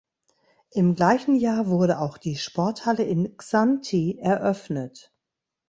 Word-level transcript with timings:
Im 0.71 0.95
gleichen 0.95 1.35
Jahr 1.35 1.67
wurde 1.67 1.99
auch 1.99 2.17
die 2.17 2.35
Sporthalle 2.35 3.03
in 3.03 3.37
Xanthi 3.37 4.17
eröffnet. 4.19 5.13